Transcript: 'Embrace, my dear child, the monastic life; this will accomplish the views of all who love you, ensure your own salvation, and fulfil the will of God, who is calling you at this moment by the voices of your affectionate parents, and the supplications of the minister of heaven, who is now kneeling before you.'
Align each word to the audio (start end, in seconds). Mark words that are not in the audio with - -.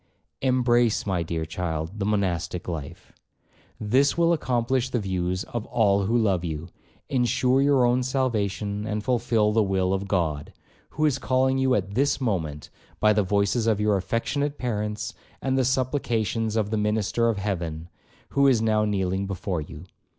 'Embrace, 0.41 1.05
my 1.05 1.21
dear 1.21 1.45
child, 1.45 1.99
the 1.99 2.05
monastic 2.07 2.67
life; 2.67 3.13
this 3.79 4.17
will 4.17 4.33
accomplish 4.33 4.89
the 4.89 4.97
views 4.99 5.43
of 5.43 5.67
all 5.67 6.05
who 6.05 6.17
love 6.17 6.43
you, 6.43 6.69
ensure 7.07 7.61
your 7.61 7.85
own 7.85 8.01
salvation, 8.01 8.87
and 8.87 9.03
fulfil 9.03 9.51
the 9.51 9.61
will 9.61 9.93
of 9.93 10.07
God, 10.07 10.53
who 10.89 11.05
is 11.05 11.19
calling 11.19 11.59
you 11.59 11.75
at 11.75 11.93
this 11.93 12.19
moment 12.19 12.71
by 12.99 13.13
the 13.13 13.21
voices 13.21 13.67
of 13.67 13.79
your 13.79 13.95
affectionate 13.95 14.57
parents, 14.57 15.13
and 15.39 15.55
the 15.55 15.63
supplications 15.63 16.55
of 16.55 16.71
the 16.71 16.77
minister 16.77 17.29
of 17.29 17.37
heaven, 17.37 17.87
who 18.29 18.47
is 18.47 18.59
now 18.59 18.83
kneeling 18.85 19.27
before 19.27 19.61
you.' 19.61 19.83